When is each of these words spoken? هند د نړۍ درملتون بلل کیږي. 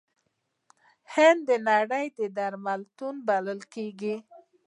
هند 1.13 1.39
د 1.49 1.51
نړۍ 1.69 2.05
درملتون 2.37 3.15
بلل 3.27 3.59
کیږي. 3.73 4.15